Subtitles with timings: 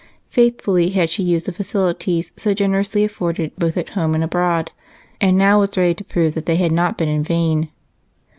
[0.31, 4.71] Faithfully had she used the facilities so generously afforded both at home and abroad
[5.21, 7.69] and now was ready to prove that they had not been in vain.